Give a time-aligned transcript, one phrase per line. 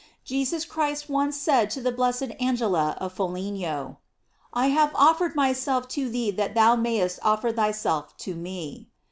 [0.23, 3.99] Jesus Christ once said to the blessed Angela of Foligno:
[4.51, 8.89] "I have offered myself for thee that thou mayest offer thyself to me."